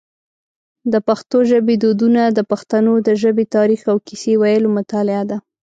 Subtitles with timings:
[0.91, 5.37] د پښتو ژبی دودونه د پښتنو د ژبی تاریخ او کیسې ویلو مطالعه ده.